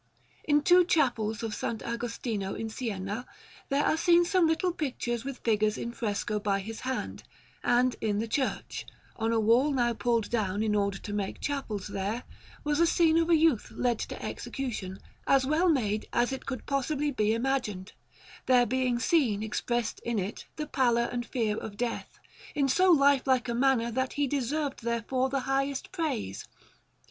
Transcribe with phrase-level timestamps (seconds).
[0.45, 1.61] In two chapels of S.
[1.63, 3.27] Agostino in Siena
[3.69, 7.21] there are seen some little pictures with figures in fresco, by his hand;
[7.63, 11.87] and in the church, on a wall now pulled down in order to make chapels
[11.89, 12.23] there,
[12.63, 16.65] was a scene of a youth led to execution, as well made as it could
[16.65, 17.93] possibly be imagined,
[18.47, 22.17] there being seen expressed in it the pallor and fear of death,
[22.55, 26.47] in so lifelike a manner that he deserved therefore the highest praise.